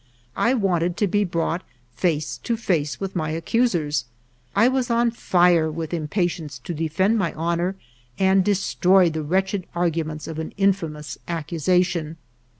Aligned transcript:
I 0.35 0.55
wanted 0.55 0.97
to 0.97 1.05
be 1.07 1.23
brought 1.23 1.61
face 1.93 2.39
to 2.39 2.57
face 2.57 2.99
with 2.99 3.15
my 3.15 3.29
accusers. 3.29 4.05
I 4.55 4.67
was 4.67 4.89
on 4.89 5.11
fire 5.11 5.69
with 5.69 5.93
impatience 5.93 6.57
to 6.57 6.73
defend 6.73 7.19
my 7.19 7.33
honor 7.33 7.75
and 8.17 8.43
de 8.43 8.55
stroy 8.55 9.13
the 9.13 9.21
wretched 9.21 9.67
arguments 9.75 10.27
of 10.27 10.39
an 10.39 10.53
infamous 10.57 11.19
accusation. 11.27 12.17